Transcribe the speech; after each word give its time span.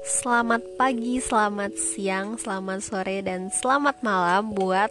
Selamat 0.00 0.64
pagi, 0.80 1.20
selamat 1.20 1.76
siang, 1.76 2.40
selamat 2.40 2.80
sore, 2.80 3.20
dan 3.20 3.52
selamat 3.52 4.00
malam 4.00 4.56
buat 4.56 4.88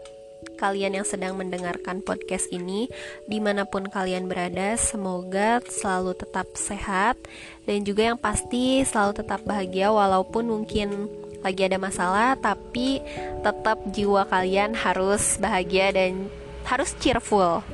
kalian 0.62 1.02
yang 1.02 1.08
sedang 1.08 1.34
mendengarkan 1.34 2.06
podcast 2.06 2.46
ini. 2.54 2.86
Di 3.26 3.42
mana 3.42 3.66
pun 3.66 3.90
kalian 3.90 4.30
berada, 4.30 4.78
semoga 4.78 5.66
selalu 5.66 6.14
tetap 6.14 6.54
sehat 6.54 7.18
Dan 7.66 7.90
juga 7.90 8.14
yang 8.14 8.22
pasti 8.22 8.86
selalu 8.86 9.26
tetap 9.26 9.42
bahagia 9.50 9.90
Walaupun 9.90 10.46
mungkin 10.46 11.10
lagi 11.42 11.66
ada 11.66 11.82
masalah 11.82 12.38
Tapi 12.38 13.02
tetap 13.42 13.82
jiwa 13.90 14.30
kalian 14.30 14.78
harus 14.78 15.42
bahagia 15.42 15.90
dan 15.90 16.30
harus 16.70 16.94
cheerful 17.02 17.66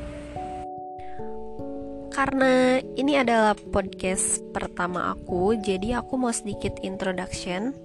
karena 2.15 2.79
ini 2.95 3.19
adalah 3.19 3.59
podcast 3.59 4.39
pertama 4.55 5.11
aku, 5.11 5.59
jadi 5.59 5.99
aku 5.99 6.15
mau 6.15 6.31
sedikit 6.31 6.79
introduction. 6.79 7.75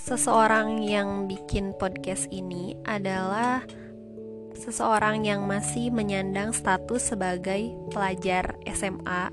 Seseorang 0.00 0.80
yang 0.80 1.28
bikin 1.28 1.76
podcast 1.76 2.32
ini 2.32 2.80
adalah 2.88 3.60
seseorang 4.56 5.28
yang 5.28 5.44
masih 5.44 5.92
menyandang 5.92 6.56
status 6.56 7.12
sebagai 7.12 7.76
pelajar 7.92 8.56
SMA 8.72 9.28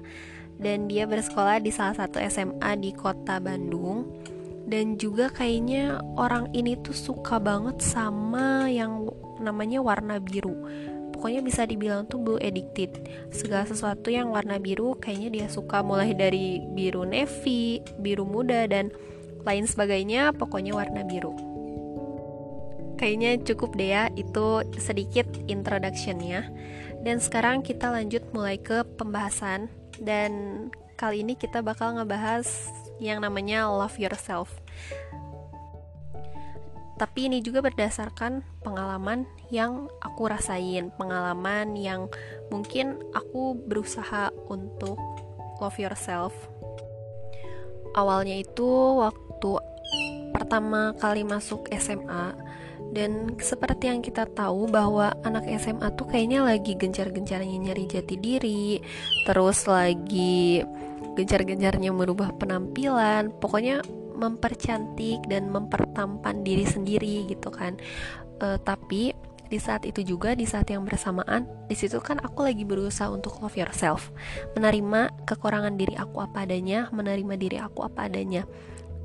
dan 0.59 0.91
dia 0.91 1.07
bersekolah 1.07 1.63
di 1.63 1.71
salah 1.71 1.95
satu 1.95 2.19
SMA 2.27 2.75
di 2.75 2.91
kota 2.91 3.39
Bandung. 3.39 4.03
Dan 4.67 4.99
juga 4.99 5.31
kayaknya 5.31 6.03
orang 6.19 6.51
ini 6.51 6.75
tuh 6.83 6.91
suka 6.91 7.39
banget 7.39 7.79
sama 7.79 8.67
yang 8.67 9.07
namanya 9.39 9.79
warna 9.79 10.19
biru 10.19 10.59
pokoknya 11.17 11.41
bisa 11.41 11.65
dibilang 11.65 12.05
tuh 12.05 12.21
blue 12.21 12.37
addicted. 12.37 12.93
Segala 13.33 13.65
sesuatu 13.65 14.13
yang 14.13 14.29
warna 14.29 14.61
biru 14.61 14.93
kayaknya 15.01 15.29
dia 15.33 15.47
suka 15.49 15.81
mulai 15.81 16.13
dari 16.13 16.61
biru 16.61 17.09
navy 17.09 17.81
biru 17.97 18.21
muda 18.21 18.69
dan 18.69 18.93
lain 19.41 19.65
sebagainya. 19.65 20.37
Pokoknya 20.37 20.77
warna 20.77 21.01
biru. 21.01 21.33
Kayaknya 23.01 23.41
cukup 23.41 23.73
deh 23.73 23.89
ya 23.89 24.13
itu 24.13 24.61
sedikit 24.77 25.25
introductionnya. 25.49 26.53
Dan 27.01 27.17
sekarang 27.17 27.65
kita 27.65 27.89
lanjut 27.89 28.21
mulai 28.37 28.61
ke 28.61 28.85
pembahasan. 29.01 29.73
Dan 29.97 30.69
kali 31.01 31.25
ini 31.25 31.33
kita 31.33 31.65
bakal 31.65 31.97
ngebahas 31.97 32.45
yang 33.01 33.25
namanya 33.25 33.65
love 33.65 33.97
yourself 33.97 34.53
tapi 36.97 37.29
ini 37.29 37.45
juga 37.45 37.61
berdasarkan 37.61 38.41
pengalaman 38.65 39.29
yang 39.53 39.85
aku 40.01 40.27
rasain, 40.27 40.89
pengalaman 40.97 41.77
yang 41.77 42.09
mungkin 42.49 42.97
aku 43.13 43.53
berusaha 43.53 44.33
untuk 44.49 44.97
love 45.61 45.77
yourself. 45.77 46.33
Awalnya 47.93 48.41
itu 48.41 48.69
waktu 48.97 49.51
pertama 50.33 50.93
kali 50.97 51.21
masuk 51.21 51.69
SMA 51.77 52.33
dan 52.93 53.35
seperti 53.37 53.89
yang 53.89 54.01
kita 54.01 54.25
tahu 54.29 54.69
bahwa 54.69 55.13
anak 55.21 55.45
SMA 55.61 55.93
tuh 55.97 56.09
kayaknya 56.09 56.45
lagi 56.45 56.73
gencar-gencarnya 56.77 57.57
nyari 57.61 57.85
jati 57.85 58.15
diri, 58.17 58.81
terus 59.25 59.65
lagi 59.69 60.61
gencar-gencarnya 61.17 61.89
merubah 61.89 62.33
penampilan, 62.37 63.33
pokoknya 63.41 63.81
mempercantik 64.17 65.21
dan 65.29 65.53
mempertampan 65.53 66.41
diri 66.41 66.65
sendiri 66.65 67.29
gitu 67.29 67.53
kan. 67.53 67.77
Uh, 68.41 68.57
tapi 68.61 69.13
di 69.47 69.59
saat 69.63 69.87
itu 69.87 70.03
juga 70.03 70.35
di 70.35 70.43
saat 70.43 70.67
yang 70.67 70.83
bersamaan 70.83 71.47
di 71.71 71.75
situ 71.79 72.03
kan 72.03 72.19
aku 72.19 72.43
lagi 72.43 72.67
berusaha 72.67 73.07
untuk 73.07 73.39
love 73.39 73.55
yourself. 73.55 74.11
Menerima 74.59 75.23
kekurangan 75.23 75.79
diri 75.79 75.95
aku 75.95 76.19
apa 76.19 76.43
adanya 76.43 76.91
menerima 76.91 77.33
diri 77.39 77.57
aku 77.61 77.87
apa 77.87 78.11
adanya. 78.11 78.43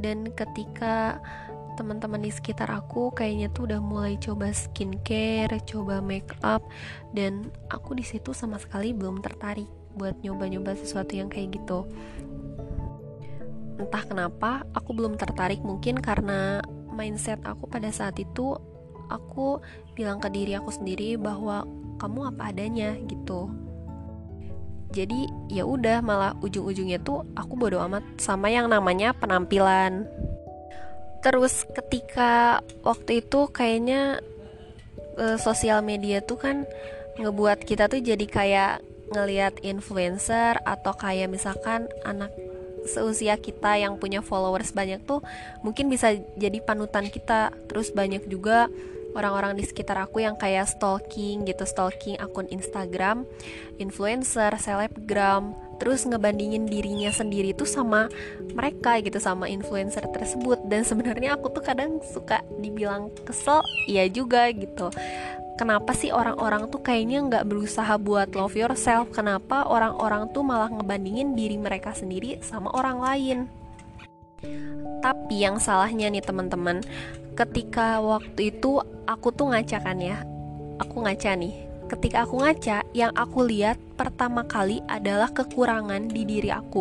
Dan 0.03 0.35
ketika 0.35 1.23
teman-teman 1.79 2.21
di 2.21 2.33
sekitar 2.35 2.69
aku 2.69 3.15
kayaknya 3.15 3.49
tuh 3.55 3.71
udah 3.71 3.81
mulai 3.81 4.19
coba 4.21 4.53
skincare, 4.53 5.63
coba 5.65 6.03
make 6.05 6.35
up 6.45 6.61
dan 7.17 7.49
aku 7.73 7.97
di 7.97 8.05
situ 8.05 8.35
sama 8.37 8.61
sekali 8.61 8.93
belum 8.93 9.25
tertarik 9.25 9.71
buat 9.97 10.17
nyoba-nyoba 10.25 10.77
sesuatu 10.77 11.17
yang 11.17 11.29
kayak 11.29 11.61
gitu 11.61 11.85
entah 13.83 14.07
kenapa 14.07 14.63
aku 14.73 14.95
belum 14.95 15.19
tertarik 15.19 15.59
mungkin 15.67 15.99
karena 15.99 16.63
mindset 16.95 17.43
aku 17.43 17.67
pada 17.67 17.91
saat 17.91 18.15
itu 18.23 18.55
aku 19.11 19.59
bilang 19.99 20.23
ke 20.23 20.31
diri 20.31 20.55
aku 20.55 20.71
sendiri 20.71 21.19
bahwa 21.19 21.67
kamu 21.99 22.33
apa 22.33 22.55
adanya 22.55 22.95
gitu. 23.11 23.51
Jadi 24.93 25.25
ya 25.49 25.65
udah 25.65 26.05
malah 26.05 26.33
ujung-ujungnya 26.45 27.01
tuh 27.01 27.25
aku 27.33 27.57
bodo 27.57 27.81
amat 27.89 28.05
sama 28.21 28.53
yang 28.53 28.69
namanya 28.69 29.17
penampilan. 29.17 30.05
Terus 31.25 31.65
ketika 31.73 32.61
waktu 32.85 33.25
itu 33.25 33.49
kayaknya 33.49 34.21
e, 35.17 35.41
sosial 35.41 35.81
media 35.81 36.21
tuh 36.21 36.37
kan 36.37 36.69
ngebuat 37.17 37.65
kita 37.65 37.89
tuh 37.89 38.05
jadi 38.05 38.27
kayak 38.29 38.73
ngelihat 39.13 39.61
influencer 39.65 40.61
atau 40.65 40.93
kayak 40.97 41.29
misalkan 41.29 41.89
anak 42.05 42.33
seusia 42.89 43.39
kita 43.39 43.79
yang 43.79 43.99
punya 43.99 44.21
followers 44.21 44.75
banyak 44.75 45.03
tuh 45.05 45.23
mungkin 45.63 45.89
bisa 45.89 46.15
jadi 46.39 46.59
panutan 46.63 47.09
kita. 47.09 47.55
Terus 47.71 47.95
banyak 47.95 48.27
juga 48.27 48.69
orang-orang 49.13 49.61
di 49.61 49.65
sekitar 49.65 50.01
aku 50.01 50.25
yang 50.25 50.41
kayak 50.41 50.69
stalking 50.69 51.45
gitu 51.45 51.69
stalking 51.69 52.17
akun 52.17 52.49
Instagram 52.49 53.29
influencer 53.77 54.57
selebgram. 54.57 55.53
Terus 55.83 56.07
ngebandingin 56.07 56.71
dirinya 56.71 57.11
sendiri 57.11 57.59
tuh 57.59 57.67
sama 57.67 58.07
mereka 58.55 59.03
gitu 59.03 59.19
sama 59.19 59.51
influencer 59.51 60.07
tersebut. 60.15 60.63
Dan 60.71 60.87
sebenarnya 60.87 61.35
aku 61.35 61.51
tuh 61.51 61.65
kadang 61.65 61.99
suka 62.07 62.39
dibilang 62.63 63.11
kesel 63.27 63.67
iya 63.91 64.07
juga 64.07 64.47
gitu 64.55 64.95
kenapa 65.57 65.93
sih 65.93 66.13
orang-orang 66.13 66.69
tuh 66.73 66.81
kayaknya 66.81 67.19
nggak 67.25 67.49
berusaha 67.49 67.95
buat 68.01 68.33
love 68.33 68.57
yourself? 68.57 69.13
Kenapa 69.13 69.69
orang-orang 69.69 70.33
tuh 70.33 70.45
malah 70.45 70.73
ngebandingin 70.73 71.37
diri 71.37 71.57
mereka 71.61 71.93
sendiri 71.93 72.41
sama 72.41 72.73
orang 72.73 72.99
lain? 73.01 73.39
Tapi 75.03 75.35
yang 75.43 75.59
salahnya 75.59 76.11
nih 76.11 76.23
teman-teman 76.23 76.83
ketika 77.35 77.99
waktu 78.03 78.55
itu 78.55 78.83
aku 79.07 79.35
tuh 79.35 79.51
ngaca 79.51 79.79
kan 79.83 79.99
ya? 79.99 80.23
Aku 80.83 81.03
ngaca 81.03 81.35
nih. 81.39 81.55
Ketika 81.91 82.25
aku 82.25 82.41
ngaca 82.41 82.89
yang 82.97 83.13
aku 83.13 83.45
lihat 83.45 83.77
pertama 84.01 84.49
kali 84.49 84.81
adalah 84.89 85.29
kekurangan 85.29 86.09
di 86.09 86.25
diri 86.25 86.49
aku. 86.49 86.81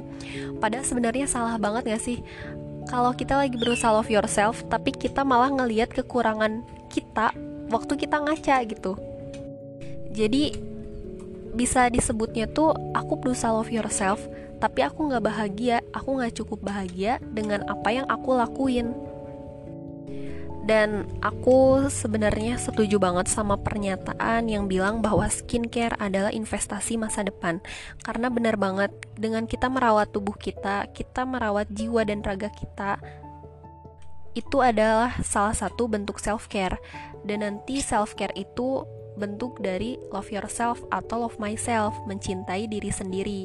Padahal 0.64 0.88
sebenarnya 0.88 1.28
salah 1.28 1.60
banget 1.60 1.92
gak 1.92 2.04
sih? 2.04 2.24
Kalau 2.88 3.12
kita 3.14 3.38
lagi 3.38 3.60
berusaha 3.60 3.92
love 3.92 4.10
yourself 4.10 4.64
tapi 4.72 4.96
kita 4.96 5.22
malah 5.22 5.52
ngelihat 5.52 5.92
kekurangan 5.92 6.64
kita 6.90 7.36
waktu 7.72 7.96
kita 7.96 8.20
ngaca 8.20 8.58
gitu. 8.68 8.94
Jadi 10.12 10.54
bisa 11.52 11.88
disebutnya 11.92 12.48
tuh 12.48 12.76
aku 12.96 13.20
berusaha 13.20 13.52
love 13.52 13.72
yourself 13.72 14.24
tapi 14.62 14.86
aku 14.86 15.12
nggak 15.12 15.26
bahagia 15.26 15.78
aku 15.92 16.22
nggak 16.22 16.38
cukup 16.38 16.62
bahagia 16.62 17.18
dengan 17.34 17.66
apa 17.66 17.90
yang 17.90 18.06
aku 18.12 18.38
lakuin. 18.38 18.94
Dan 20.62 21.10
aku 21.26 21.90
sebenarnya 21.90 22.62
setuju 22.62 23.02
banget 23.02 23.26
sama 23.26 23.58
pernyataan 23.58 24.46
yang 24.46 24.70
bilang 24.70 25.02
bahwa 25.02 25.26
skincare 25.26 25.98
adalah 25.98 26.30
investasi 26.30 27.02
masa 27.02 27.26
depan. 27.26 27.58
Karena 28.06 28.30
benar 28.30 28.62
banget 28.62 28.94
dengan 29.18 29.50
kita 29.50 29.74
merawat 29.74 30.14
tubuh 30.14 30.38
kita 30.38 30.86
kita 30.94 31.26
merawat 31.26 31.66
jiwa 31.74 32.06
dan 32.06 32.22
raga 32.22 32.54
kita 32.54 33.02
itu 34.32 34.64
adalah 34.64 35.20
salah 35.24 35.56
satu 35.56 35.92
bentuk 35.92 36.20
self 36.20 36.48
care 36.48 36.80
dan 37.28 37.44
nanti 37.44 37.84
self 37.84 38.16
care 38.16 38.32
itu 38.40 38.88
bentuk 39.20 39.60
dari 39.60 40.00
love 40.10 40.32
yourself 40.32 40.80
atau 40.90 41.28
love 41.28 41.38
myself 41.38 41.92
mencintai 42.08 42.72
diri 42.72 42.90
sendiri. 42.90 43.44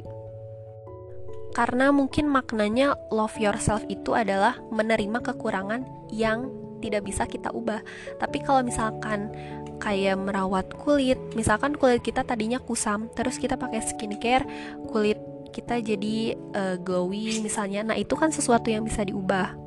Karena 1.57 1.91
mungkin 1.91 2.29
maknanya 2.29 2.95
love 3.11 3.35
yourself 3.41 3.83
itu 3.89 4.13
adalah 4.13 4.61
menerima 4.71 5.25
kekurangan 5.25 5.83
yang 6.13 6.53
tidak 6.85 7.09
bisa 7.09 7.25
kita 7.25 7.51
ubah. 7.51 7.81
Tapi 8.21 8.45
kalau 8.45 8.63
misalkan 8.63 9.33
kayak 9.81 10.17
merawat 10.17 10.71
kulit 10.77 11.19
misalkan 11.37 11.77
kulit 11.77 12.01
kita 12.01 12.25
tadinya 12.25 12.57
kusam 12.57 13.13
terus 13.13 13.37
kita 13.37 13.61
pakai 13.61 13.85
skincare 13.85 14.49
kulit 14.89 15.21
kita 15.53 15.81
jadi 15.81 16.37
uh, 16.55 16.77
glowing 16.79 17.43
misalnya. 17.43 17.83
Nah 17.83 17.97
itu 17.97 18.15
kan 18.15 18.31
sesuatu 18.31 18.69
yang 18.69 18.85
bisa 18.85 19.03
diubah 19.03 19.66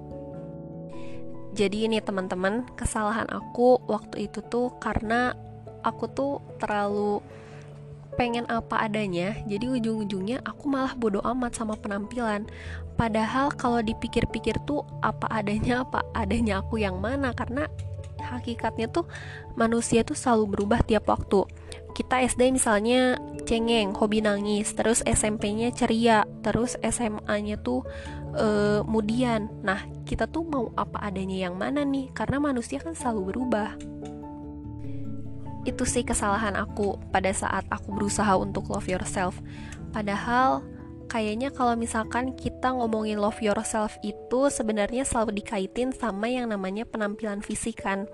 jadi 1.60 1.92
ini 1.92 2.00
teman-teman 2.00 2.64
kesalahan 2.80 3.28
aku 3.28 3.84
waktu 3.92 4.32
itu 4.32 4.40
tuh 4.48 4.72
karena 4.80 5.36
aku 5.84 6.08
tuh 6.08 6.40
terlalu 6.56 7.20
pengen 8.16 8.48
apa 8.48 8.80
adanya 8.80 9.36
jadi 9.44 9.68
ujung-ujungnya 9.68 10.40
aku 10.48 10.72
malah 10.72 10.96
bodoh 10.96 11.20
amat 11.36 11.60
sama 11.60 11.76
penampilan. 11.76 12.48
Padahal 12.96 13.52
kalau 13.52 13.84
dipikir-pikir 13.84 14.56
tuh 14.64 14.88
apa 15.04 15.28
adanya 15.28 15.84
apa 15.84 16.00
adanya 16.16 16.64
aku 16.64 16.80
yang 16.80 16.96
mana 17.04 17.36
karena 17.36 17.68
hakikatnya 18.24 18.88
tuh 18.88 19.04
manusia 19.60 20.08
tuh 20.08 20.16
selalu 20.16 20.56
berubah 20.56 20.80
tiap 20.88 21.12
waktu. 21.12 21.44
Kita 21.92 22.24
SD 22.24 22.56
misalnya 22.56 23.20
cengeng, 23.46 23.96
hobi 23.96 24.24
nangis, 24.24 24.74
terus 24.74 25.04
SMP-nya 25.06 25.72
ceria, 25.76 26.26
terus 26.42 26.76
SMA-nya 26.80 27.60
tuh 27.60 27.86
uh, 28.36 28.82
kemudian. 28.84 29.50
Nah, 29.62 29.86
kita 30.04 30.26
tuh 30.26 30.46
mau 30.48 30.74
apa 30.74 31.00
adanya 31.06 31.50
yang 31.50 31.56
mana 31.56 31.86
nih? 31.86 32.12
Karena 32.12 32.42
manusia 32.42 32.82
kan 32.82 32.98
selalu 32.98 33.34
berubah. 33.34 33.78
Itu 35.68 35.84
sih 35.84 36.08
kesalahan 36.08 36.56
aku 36.56 36.98
pada 37.14 37.30
saat 37.36 37.68
aku 37.70 37.94
berusaha 37.94 38.34
untuk 38.40 38.72
love 38.72 38.88
yourself. 38.88 39.38
Padahal 39.92 40.64
kayaknya 41.10 41.50
kalau 41.50 41.74
misalkan 41.74 42.38
kita 42.38 42.72
ngomongin 42.72 43.18
love 43.18 43.42
yourself 43.42 43.98
itu 44.06 44.48
sebenarnya 44.54 45.04
selalu 45.04 45.42
dikaitin 45.42 45.92
sama 45.92 46.30
yang 46.30 46.50
namanya 46.54 46.86
penampilan 46.86 47.42
fisik 47.44 47.82
kan. 47.84 48.06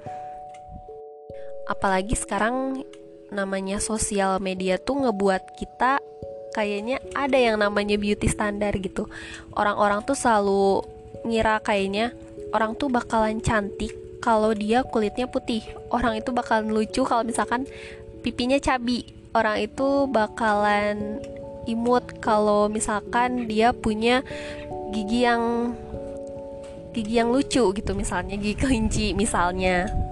Apalagi 1.69 2.13
sekarang 2.13 2.85
namanya 3.33 3.81
sosial 3.81 4.37
media 4.41 4.77
tuh 4.77 5.05
ngebuat 5.05 5.57
kita 5.57 6.01
kayaknya 6.55 7.03
ada 7.11 7.35
yang 7.35 7.59
namanya 7.59 7.99
beauty 7.99 8.31
standar 8.31 8.71
gitu. 8.79 9.11
Orang-orang 9.51 10.07
tuh 10.07 10.15
selalu 10.15 10.87
ngira 11.27 11.59
kayaknya 11.59 12.15
orang 12.55 12.77
tuh 12.79 12.87
bakalan 12.87 13.43
cantik 13.43 13.91
kalau 14.23 14.55
dia 14.55 14.87
kulitnya 14.87 15.27
putih. 15.27 15.61
Orang 15.91 16.15
itu 16.15 16.31
bakalan 16.31 16.71
lucu 16.71 17.03
kalau 17.03 17.27
misalkan 17.27 17.67
pipinya 18.23 18.55
cabi. 18.57 19.11
Orang 19.35 19.59
itu 19.59 20.07
bakalan 20.07 21.19
imut 21.67 22.23
kalau 22.23 22.71
misalkan 22.71 23.51
dia 23.51 23.75
punya 23.75 24.23
gigi 24.95 25.27
yang 25.27 25.75
gigi 26.95 27.19
yang 27.19 27.35
lucu 27.35 27.75
gitu 27.75 27.91
misalnya 27.91 28.39
gigi 28.39 28.55
kelinci 28.55 29.11
misalnya. 29.11 30.04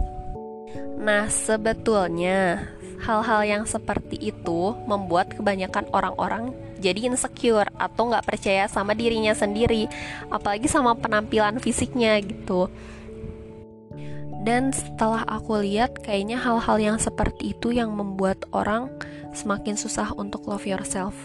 Nah, 1.03 1.27
sebetulnya 1.27 2.71
hal-hal 3.03 3.43
yang 3.43 3.63
seperti 3.67 4.15
itu 4.15 4.71
membuat 4.87 5.35
kebanyakan 5.35 5.91
orang-orang 5.91 6.55
jadi 6.79 7.11
insecure 7.11 7.67
atau 7.75 8.07
nggak 8.07 8.23
percaya 8.23 8.71
sama 8.71 8.95
dirinya 8.95 9.35
sendiri, 9.35 9.91
apalagi 10.31 10.71
sama 10.71 10.95
penampilan 10.95 11.59
fisiknya 11.59 12.23
gitu. 12.23 12.71
Dan 14.43 14.71
setelah 14.71 15.27
aku 15.27 15.59
lihat, 15.59 15.99
kayaknya 16.03 16.39
hal-hal 16.39 16.79
yang 16.79 16.97
seperti 16.99 17.55
itu 17.55 17.75
yang 17.75 17.91
membuat 17.95 18.47
orang 18.55 18.87
semakin 19.35 19.75
susah 19.75 20.15
untuk 20.15 20.47
love 20.47 20.67
yourself. 20.67 21.15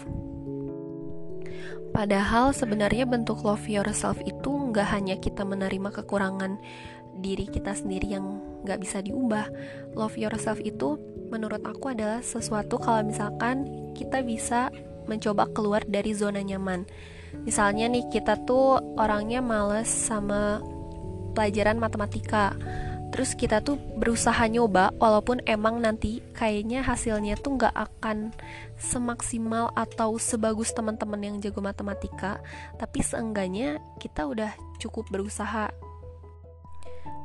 Padahal 1.95 2.51
sebenarnya 2.55 3.07
bentuk 3.07 3.43
love 3.43 3.67
yourself 3.67 4.19
itu 4.23 4.51
nggak 4.71 4.87
hanya 4.91 5.15
kita 5.19 5.43
menerima 5.43 5.91
kekurangan 5.91 6.59
diri 7.17 7.49
kita 7.49 7.73
sendiri 7.73 8.13
yang 8.13 8.39
nggak 8.63 8.79
bisa 8.79 9.01
diubah. 9.01 9.49
Love 9.97 10.19
yourself 10.19 10.61
itu 10.61 10.99
menurut 11.29 11.61
aku 11.65 11.93
adalah 11.93 12.21
sesuatu 12.21 12.77
kalau 12.77 13.05
misalkan 13.05 13.65
kita 13.97 14.21
bisa 14.21 14.69
mencoba 15.09 15.49
keluar 15.51 15.81
dari 15.89 16.13
zona 16.13 16.45
nyaman. 16.45 16.85
Misalnya 17.45 17.89
nih 17.89 18.09
kita 18.09 18.41
tuh 18.45 18.81
orangnya 18.97 19.41
males 19.41 19.89
sama 19.89 20.61
pelajaran 21.33 21.77
matematika 21.77 22.57
terus 23.09 23.33
kita 23.33 23.59
tuh 23.65 23.77
berusaha 23.97 24.45
nyoba 24.45 24.93
walaupun 25.01 25.41
emang 25.49 25.81
nanti 25.81 26.21
kayaknya 26.37 26.85
hasilnya 26.85 27.35
tuh 27.41 27.57
nggak 27.57 27.73
akan 27.73 28.29
semaksimal 28.77 29.73
atau 29.73 30.15
sebagus 30.21 30.71
teman-teman 30.77 31.19
yang 31.19 31.35
jago 31.41 31.59
matematika 31.59 32.37
tapi 32.77 33.01
seenggaknya 33.01 33.81
kita 33.97 34.29
udah 34.29 34.53
cukup 34.77 35.09
berusaha 35.09 35.73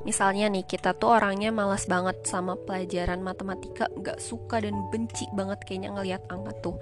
Misalnya 0.04 0.52
nih 0.52 0.68
kita 0.68 0.92
tuh 1.00 1.16
orangnya 1.16 1.48
malas 1.48 1.88
banget 1.88 2.28
sama 2.28 2.60
pelajaran 2.60 3.24
matematika 3.24 3.88
Gak 4.04 4.20
suka 4.20 4.60
dan 4.60 4.84
benci 4.92 5.24
banget 5.32 5.64
kayaknya 5.64 5.96
ngelihat 5.96 6.22
angka 6.28 6.52
tuh. 6.60 6.76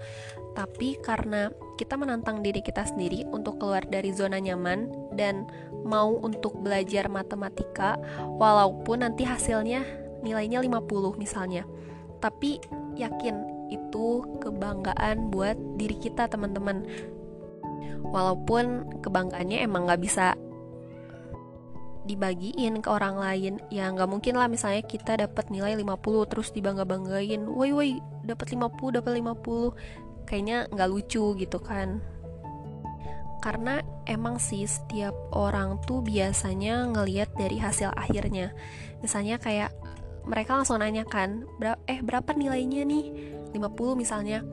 Tapi 0.59 0.99
karena 0.99 1.49
kita 1.79 1.95
menantang 1.95 2.43
diri 2.43 2.61
kita 2.61 2.83
sendiri 2.83 3.25
untuk 3.31 3.63
keluar 3.63 3.87
dari 3.89 4.13
zona 4.13 4.37
nyaman 4.37 4.91
Dan 5.15 5.47
mau 5.87 6.19
untuk 6.19 6.59
belajar 6.61 7.07
matematika 7.07 7.95
Walaupun 8.37 9.07
nanti 9.07 9.23
hasilnya 9.23 9.87
nilainya 10.27 10.63
50 10.63 11.19
misalnya. 11.19 11.63
Tapi 12.19 12.59
yakin 12.99 13.67
itu 13.71 14.23
kebanggaan 14.39 15.33
buat 15.33 15.59
diri 15.79 15.97
kita 15.99 16.27
teman-teman. 16.27 16.87
Walaupun 18.03 18.99
kebanggaannya 19.01 19.65
emang 19.65 19.89
gak 19.89 20.03
bisa 20.03 20.37
dibagiin 22.05 22.83
ke 22.83 22.89
orang 22.91 23.19
lain. 23.19 23.55
Ya 23.71 23.91
nggak 23.91 24.11
mungkin 24.11 24.35
lah 24.39 24.51
misalnya 24.51 24.83
kita 24.83 25.19
dapat 25.19 25.49
nilai 25.51 25.79
50 25.79 26.31
terus 26.31 26.51
dibangga-banggain. 26.51 27.47
Woi 27.47 27.71
woi 27.71 27.91
dapat 28.27 28.55
50 28.55 28.99
dapat 28.99 29.13
50 29.19 30.27
kayaknya 30.27 30.67
nggak 30.71 30.91
lucu 30.91 31.25
gitu 31.39 31.59
kan. 31.63 32.03
Karena 33.43 33.83
emang 34.07 34.39
sih 34.39 34.63
setiap 34.67 35.15
orang 35.35 35.83
tuh 35.83 35.99
biasanya 35.99 36.87
ngelihat 36.95 37.35
dari 37.35 37.59
hasil 37.59 37.91
akhirnya. 37.99 38.55
Misalnya 39.03 39.43
kayak 39.43 39.75
mereka 40.23 40.55
langsung 40.55 40.79
nanya 40.79 41.03
kan 41.03 41.43
eh 41.91 41.99
berapa 41.99 42.31
nilainya 42.35 42.87
nih? 42.87 43.05
50 43.51 43.99
misalnya. 43.99 44.47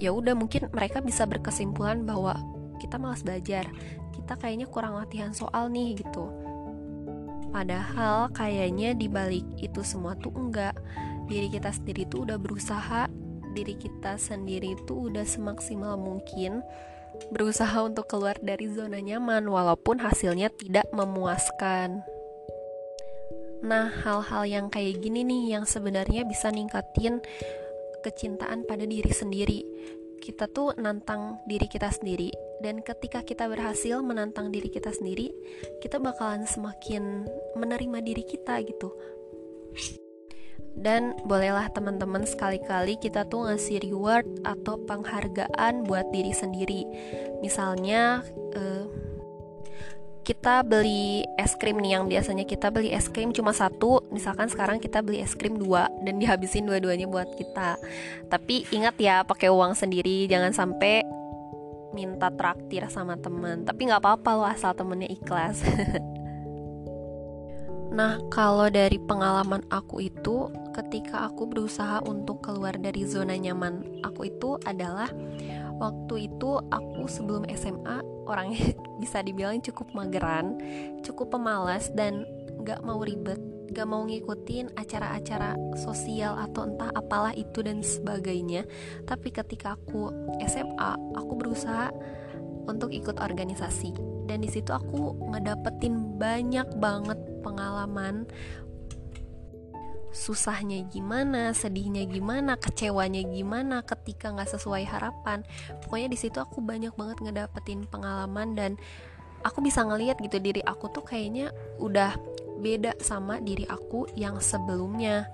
Ya 0.00 0.10
udah 0.10 0.34
mungkin 0.34 0.72
mereka 0.74 0.98
bisa 1.04 1.28
berkesimpulan 1.28 2.02
bahwa 2.02 2.34
kita 2.80 2.96
malas 2.96 3.20
belajar. 3.20 3.68
Kita 4.16 4.40
kayaknya 4.40 4.64
kurang 4.64 4.96
latihan 4.96 5.36
soal 5.36 5.68
nih 5.68 6.00
gitu. 6.00 6.32
Padahal 7.52 8.32
kayaknya 8.32 8.96
dibalik 8.96 9.44
itu 9.60 9.84
semua 9.84 10.16
tuh 10.16 10.32
enggak. 10.32 10.72
Diri 11.28 11.52
kita 11.52 11.68
sendiri 11.68 12.08
tuh 12.08 12.24
udah 12.24 12.38
berusaha. 12.40 13.10
Diri 13.52 13.74
kita 13.76 14.16
sendiri 14.16 14.78
tuh 14.88 15.12
udah 15.12 15.26
semaksimal 15.26 16.00
mungkin 16.00 16.64
berusaha 17.34 17.84
untuk 17.84 18.08
keluar 18.08 18.38
dari 18.40 18.70
zona 18.70 19.02
nyaman 19.02 19.44
walaupun 19.44 20.00
hasilnya 20.00 20.48
tidak 20.56 20.86
memuaskan. 20.94 22.00
Nah, 23.60 23.92
hal-hal 23.92 24.48
yang 24.48 24.66
kayak 24.72 25.04
gini 25.04 25.20
nih 25.20 25.58
yang 25.58 25.68
sebenarnya 25.68 26.24
bisa 26.24 26.48
ningkatin 26.48 27.20
kecintaan 28.00 28.64
pada 28.64 28.88
diri 28.88 29.12
sendiri. 29.12 29.60
Kita 30.22 30.48
tuh 30.48 30.72
nantang 30.80 31.44
diri 31.44 31.68
kita 31.68 31.92
sendiri 31.92 32.49
dan 32.60 32.84
ketika 32.84 33.24
kita 33.24 33.48
berhasil 33.48 34.04
menantang 34.04 34.52
diri 34.52 34.68
kita 34.68 34.92
sendiri 34.92 35.32
kita 35.80 35.96
bakalan 35.96 36.44
semakin 36.44 37.24
menerima 37.56 37.98
diri 38.04 38.24
kita 38.24 38.60
gitu. 38.64 38.92
Dan 40.70 41.18
bolehlah 41.26 41.68
teman-teman 41.74 42.24
sekali-kali 42.24 42.96
kita 43.02 43.26
tuh 43.26 43.50
ngasih 43.50 43.82
reward 43.84 44.24
atau 44.46 44.78
penghargaan 44.86 45.84
buat 45.84 46.08
diri 46.14 46.30
sendiri. 46.30 46.86
Misalnya 47.42 48.22
uh, 48.54 48.86
kita 50.22 50.62
beli 50.62 51.26
es 51.34 51.58
krim 51.58 51.82
nih 51.82 51.98
yang 51.98 52.06
biasanya 52.06 52.46
kita 52.46 52.70
beli 52.70 52.94
es 52.94 53.10
krim 53.10 53.34
cuma 53.34 53.50
satu. 53.50 54.06
Misalkan 54.14 54.46
sekarang 54.46 54.78
kita 54.78 55.02
beli 55.02 55.20
es 55.20 55.34
krim 55.34 55.58
dua 55.58 55.90
dan 56.06 56.22
dihabisin 56.22 56.64
dua-duanya 56.70 57.10
buat 57.10 57.28
kita. 57.34 57.74
Tapi 58.30 58.70
ingat 58.70 58.94
ya 59.02 59.26
pakai 59.26 59.50
uang 59.50 59.74
sendiri 59.74 60.30
jangan 60.30 60.54
sampai 60.54 61.02
minta 61.90 62.30
traktir 62.30 62.86
sama 62.88 63.18
teman 63.18 63.66
tapi 63.66 63.90
nggak 63.90 64.02
apa-apa 64.02 64.30
loh 64.38 64.48
asal 64.48 64.74
temennya 64.74 65.10
ikhlas. 65.10 65.62
Nah, 67.90 68.22
kalau 68.30 68.70
dari 68.70 69.02
pengalaman 69.02 69.66
aku 69.66 69.98
itu, 69.98 70.46
ketika 70.70 71.26
aku 71.26 71.50
berusaha 71.50 71.98
untuk 72.06 72.38
keluar 72.38 72.78
dari 72.78 73.02
zona 73.02 73.34
nyaman 73.34 73.82
aku 74.06 74.30
itu 74.30 74.54
adalah 74.62 75.10
waktu 75.82 76.30
itu 76.30 76.62
aku 76.70 77.10
sebelum 77.10 77.50
SMA 77.50 77.98
orangnya 78.30 78.78
bisa 79.02 79.26
dibilang 79.26 79.58
cukup 79.58 79.90
mageran, 79.90 80.54
cukup 81.02 81.34
pemalas 81.34 81.90
dan 81.90 82.22
nggak 82.62 82.78
mau 82.86 83.02
ribet 83.02 83.42
gak 83.70 83.86
mau 83.86 84.02
ngikutin 84.06 84.74
acara-acara 84.74 85.54
sosial 85.78 86.34
atau 86.36 86.66
entah 86.66 86.90
apalah 86.92 87.34
itu 87.34 87.62
dan 87.62 87.80
sebagainya. 87.80 88.66
Tapi 89.06 89.30
ketika 89.30 89.78
aku 89.78 90.10
SMA 90.42 90.92
aku 91.14 91.32
berusaha 91.38 91.94
untuk 92.66 92.90
ikut 92.94 93.18
organisasi. 93.18 93.94
Dan 94.26 94.46
di 94.46 94.50
situ 94.50 94.70
aku 94.70 95.18
ngedapetin 95.30 96.18
banyak 96.18 96.66
banget 96.78 97.18
pengalaman. 97.42 98.26
Susahnya 100.10 100.82
gimana, 100.90 101.54
sedihnya 101.54 102.02
gimana, 102.06 102.58
kecewanya 102.58 103.22
gimana 103.26 103.86
ketika 103.86 104.34
nggak 104.34 104.50
sesuai 104.50 104.82
harapan. 104.86 105.46
Pokoknya 105.86 106.10
di 106.10 106.18
situ 106.18 106.38
aku 106.42 106.58
banyak 106.58 106.94
banget 106.98 107.22
ngedapetin 107.22 107.86
pengalaman 107.86 108.58
dan 108.58 108.72
aku 109.46 109.64
bisa 109.64 109.86
ngeliat 109.86 110.20
gitu 110.20 110.36
diri 110.42 110.60
aku 110.66 110.92
tuh 110.92 111.04
kayaknya 111.06 111.54
udah 111.80 112.12
beda 112.60 112.94
sama 113.00 113.40
diri 113.40 113.64
aku 113.66 114.06
yang 114.14 114.36
sebelumnya 114.38 115.26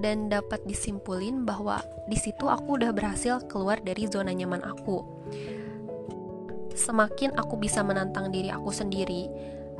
dan 0.00 0.32
dapat 0.32 0.64
disimpulin 0.64 1.44
bahwa 1.44 1.84
di 2.08 2.16
situ 2.16 2.48
aku 2.48 2.80
udah 2.80 2.90
berhasil 2.96 3.44
keluar 3.46 3.78
dari 3.84 4.08
zona 4.08 4.32
nyaman 4.32 4.64
aku. 4.64 5.04
Semakin 6.72 7.36
aku 7.36 7.60
bisa 7.60 7.84
menantang 7.84 8.32
diri 8.32 8.48
aku 8.48 8.72
sendiri, 8.72 9.28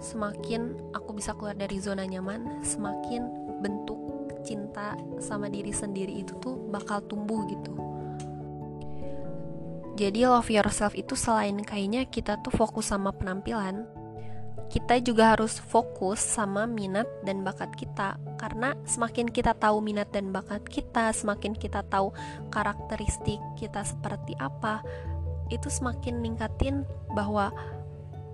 semakin 0.05 0.77
aku 0.93 1.17
bisa 1.17 1.33
keluar 1.33 1.57
dari 1.57 1.81
zona 1.81 2.05
nyaman, 2.05 2.61
semakin 2.61 3.25
bentuk 3.65 3.99
cinta 4.45 4.99
sama 5.23 5.49
diri 5.49 5.73
sendiri 5.73 6.21
itu 6.21 6.37
tuh 6.43 6.59
bakal 6.69 7.01
tumbuh 7.07 7.47
gitu 7.49 7.73
jadi 9.95 10.27
love 10.27 10.51
yourself 10.51 10.99
itu 10.99 11.15
selain 11.15 11.61
kayaknya 11.63 12.09
kita 12.11 12.41
tuh 12.43 12.51
fokus 12.51 12.91
sama 12.91 13.15
penampilan 13.15 13.87
kita 14.73 14.97
juga 15.05 15.37
harus 15.37 15.61
fokus 15.61 16.17
sama 16.17 16.65
minat 16.65 17.05
dan 17.29 17.45
bakat 17.45 17.69
kita. 17.77 18.17
Karena 18.41 18.73
semakin 18.89 19.29
kita 19.29 19.53
tahu 19.53 19.85
minat 19.85 20.09
dan 20.17 20.33
bakat 20.33 20.65
kita 20.65 21.13
semakin 21.13 21.53
kita 21.53 21.85
tahu 21.93 22.17
karakteristik 22.49 23.39
kita 23.61 23.85
seperti 23.85 24.33
apa 24.41 24.81
itu 25.53 25.69
semakin 25.69 26.25
ningkatin 26.25 26.89
bahwa 27.13 27.53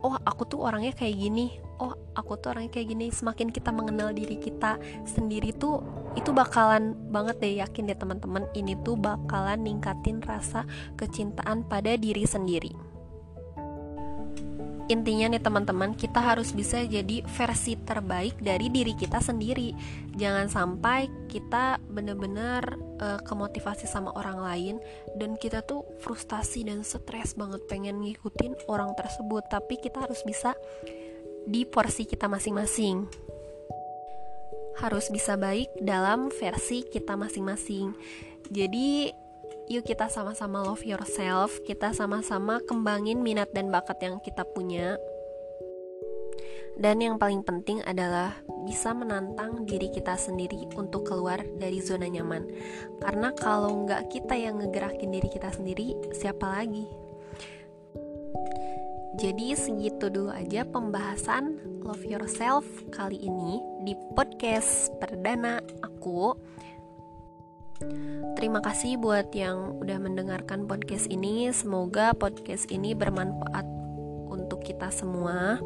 oh 0.06 0.14
aku 0.22 0.46
tuh 0.46 0.62
orangnya 0.62 0.94
kayak 0.94 1.18
gini. 1.18 1.58
Oh 1.82 1.94
aku 2.14 2.38
tuh 2.38 2.54
orangnya 2.54 2.78
kayak 2.78 2.94
gini. 2.94 3.10
Semakin 3.10 3.50
kita 3.50 3.75
mengenal 3.75 4.14
diri 4.14 4.38
kita 4.38 4.78
sendiri 5.10 5.50
tuh 5.50 5.82
itu 6.14 6.30
bakalan 6.30 6.94
banget 7.10 7.42
deh 7.42 7.54
yakin 7.62 7.90
deh 7.90 7.98
teman-teman 7.98 8.46
ini 8.54 8.78
tuh 8.87 8.94
bakalan 8.94 9.58
ningkatin 9.58 10.22
rasa 10.22 10.62
kecintaan 10.94 11.66
pada 11.66 11.98
diri 11.98 12.26
sendiri 12.26 12.88
intinya 14.88 15.28
nih 15.28 15.45
teman-teman 15.45 15.92
kita 15.92 16.16
harus 16.16 16.57
bisa 16.57 16.80
jadi 16.80 17.21
versi 17.25 17.76
terbaik 17.76 18.40
dari 18.40 18.73
diri 18.73 18.97
kita 18.97 19.21
sendiri. 19.21 19.76
Jangan 20.16 20.49
sampai 20.49 21.28
kita 21.28 21.76
bener-bener 21.92 22.64
uh, 22.99 23.21
kemotivasi 23.21 23.85
sama 23.85 24.16
orang 24.16 24.40
lain 24.40 24.76
dan 25.21 25.37
kita 25.37 25.61
tuh 25.61 25.85
frustasi 26.00 26.64
dan 26.64 26.83
stres 26.83 27.37
banget 27.37 27.61
pengen 27.68 28.00
ngikutin 28.00 28.57
orang 28.73 28.97
tersebut. 28.97 29.45
Tapi 29.52 29.76
kita 29.76 30.09
harus 30.09 30.25
bisa 30.25 30.57
di 31.45 31.68
porsi 31.68 32.09
kita 32.09 32.25
masing-masing. 32.25 33.04
Harus 34.80 35.12
bisa 35.12 35.37
baik 35.37 35.68
dalam 35.85 36.33
versi 36.33 36.88
kita 36.88 37.12
masing-masing. 37.12 37.92
Jadi 38.49 39.12
yuk 39.68 39.84
kita 39.84 40.08
sama-sama 40.08 40.64
love 40.64 40.84
yourself, 40.84 41.60
kita 41.68 41.92
sama-sama 41.92 42.60
kembangin 42.64 43.20
minat 43.20 43.52
dan 43.52 43.68
bakat 43.68 44.00
yang 44.00 44.16
kita 44.25 44.42
punya. 44.48 44.96
Dan 46.78 47.02
yang 47.04 47.20
paling 47.20 47.44
penting 47.44 47.84
adalah 47.84 48.38
bisa 48.64 48.94
menantang 48.94 49.66
diri 49.68 49.90
kita 49.92 50.16
sendiri 50.16 50.72
untuk 50.78 51.04
keluar 51.10 51.42
dari 51.58 51.82
zona 51.84 52.08
nyaman. 52.08 52.48
Karena 53.02 53.34
kalau 53.37 53.84
nggak 53.84 54.08
kita 54.08 54.38
yang 54.38 54.62
ngegerakin 54.62 55.10
diri 55.10 55.28
kita 55.28 55.50
sendiri, 55.52 55.92
siapa 56.16 56.48
lagi? 56.48 56.87
Jadi 59.18 59.50
segitu 59.58 60.06
dulu 60.06 60.30
aja 60.30 60.62
pembahasan 60.62 61.58
Love 61.82 62.06
Yourself 62.06 62.64
kali 62.94 63.18
ini 63.18 63.58
di 63.82 63.98
podcast 64.14 64.94
perdana 65.02 65.58
aku. 65.82 66.38
Terima 68.38 68.62
kasih 68.62 69.02
buat 69.02 69.35
yang 69.35 69.83
udah 69.83 69.99
mendengarkan 69.99 70.71
podcast 70.71 71.11
ini. 71.11 71.50
Semoga 71.50 72.14
podcast 72.14 72.71
ini 72.71 72.95
bermanfaat 72.95 73.66
untuk 74.30 74.62
kita 74.62 74.95
semua. 74.95 75.59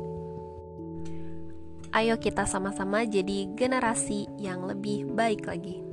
Ayo 1.92 2.16
kita 2.16 2.48
sama-sama 2.48 3.04
jadi 3.04 3.52
generasi 3.52 4.24
yang 4.40 4.64
lebih 4.64 5.04
baik 5.12 5.44
lagi. 5.44 5.91